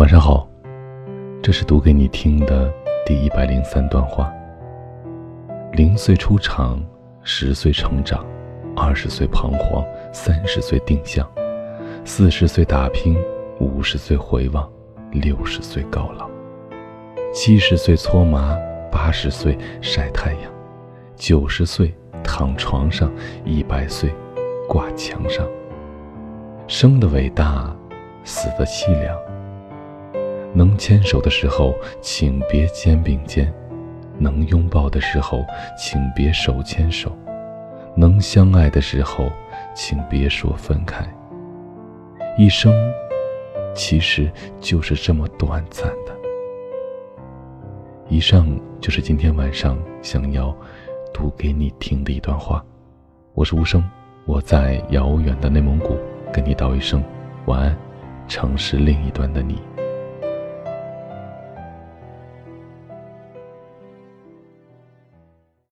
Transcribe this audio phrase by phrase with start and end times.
[0.00, 0.48] 晚上好，
[1.42, 2.72] 这是读给你听的
[3.04, 4.32] 第一百零三段话。
[5.72, 6.82] 零岁出场，
[7.22, 8.24] 十岁成长，
[8.74, 11.30] 二十岁彷徨，三十岁定向，
[12.02, 13.14] 四十岁打拼，
[13.58, 14.66] 五十岁回望，
[15.12, 16.30] 六十岁高老，
[17.30, 18.56] 七十岁搓麻，
[18.90, 20.50] 八十岁晒太阳，
[21.14, 21.94] 九十岁
[22.24, 23.12] 躺床上，
[23.44, 24.10] 一百岁
[24.66, 25.46] 挂墙上。
[26.66, 27.76] 生的伟大，
[28.24, 29.14] 死的凄凉。
[30.60, 33.46] 能牵手的时候，请别肩并肩；
[34.18, 35.42] 能拥抱的时候，
[35.74, 37.08] 请别手牵手；
[37.96, 39.32] 能相爱的时候，
[39.74, 41.02] 请别说分开。
[42.36, 42.74] 一生，
[43.74, 46.14] 其实就是这么短暂的。
[48.10, 48.46] 以上
[48.82, 50.54] 就是今天晚上想要
[51.10, 52.62] 读给你听的一段话。
[53.32, 53.82] 我是无声，
[54.26, 55.96] 我在遥远的内蒙古
[56.30, 57.02] 跟你道一声
[57.46, 57.74] 晚安，
[58.28, 59.58] 城市另一端的你。